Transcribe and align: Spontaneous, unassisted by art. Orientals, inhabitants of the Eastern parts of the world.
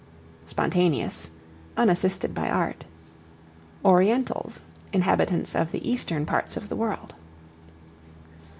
Spontaneous, 0.47 1.29
unassisted 1.77 2.33
by 2.33 2.49
art. 2.49 2.85
Orientals, 3.85 4.59
inhabitants 4.91 5.53
of 5.53 5.71
the 5.71 5.87
Eastern 5.87 6.25
parts 6.25 6.57
of 6.57 6.69
the 6.69 6.75
world. 6.75 7.13